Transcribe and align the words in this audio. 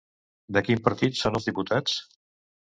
De 0.57 0.63
quin 0.69 0.81
partit 0.87 1.21
són 1.21 1.39
els 1.41 1.47
diputats? 1.53 2.01